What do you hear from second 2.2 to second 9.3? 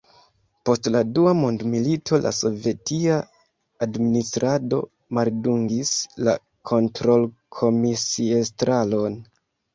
la sovetia administrado maldungis la kontrolkomisiestraron.